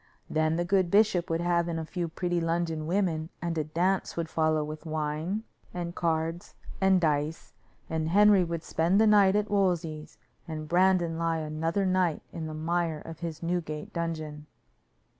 [0.27, 4.17] Then the good bishop would have in a few pretty London women and a dance
[4.17, 5.43] would follow with wine
[5.75, 7.53] and cards and dice,
[7.87, 10.17] and Henry would spend the night at Wolsey's,
[10.47, 14.47] and Brandon lie another night in the mire of his Newgate dungeon.